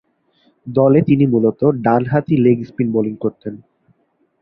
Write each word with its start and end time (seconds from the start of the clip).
দলে 0.67 0.99
তিনি 1.01 1.25
মূলতঃ 1.25 1.61
ডানহাতি 1.83 2.35
লেগ 2.37 2.57
স্পিন 2.69 2.87
বোলিং 2.91 3.13
করতেন। 3.15 3.53